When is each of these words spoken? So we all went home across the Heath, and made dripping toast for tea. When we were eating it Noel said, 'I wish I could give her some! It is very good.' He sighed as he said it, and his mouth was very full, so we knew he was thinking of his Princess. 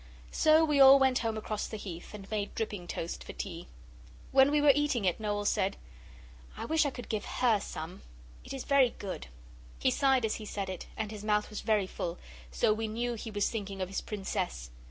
So 0.31 0.65
we 0.65 0.79
all 0.79 0.97
went 0.97 1.19
home 1.19 1.37
across 1.37 1.67
the 1.67 1.77
Heath, 1.77 2.15
and 2.15 2.27
made 2.31 2.55
dripping 2.55 2.87
toast 2.87 3.23
for 3.23 3.33
tea. 3.33 3.67
When 4.31 4.49
we 4.49 4.59
were 4.59 4.71
eating 4.73 5.05
it 5.05 5.19
Noel 5.19 5.45
said, 5.45 5.77
'I 6.57 6.65
wish 6.65 6.87
I 6.87 6.89
could 6.89 7.07
give 7.07 7.23
her 7.25 7.59
some! 7.59 8.01
It 8.43 8.51
is 8.51 8.63
very 8.63 8.95
good.' 8.97 9.27
He 9.77 9.91
sighed 9.91 10.25
as 10.25 10.37
he 10.37 10.45
said 10.47 10.69
it, 10.71 10.87
and 10.97 11.11
his 11.11 11.23
mouth 11.23 11.51
was 11.51 11.61
very 11.61 11.85
full, 11.85 12.17
so 12.49 12.73
we 12.73 12.87
knew 12.87 13.13
he 13.13 13.29
was 13.29 13.47
thinking 13.51 13.79
of 13.79 13.89
his 13.89 14.01
Princess. 14.01 14.71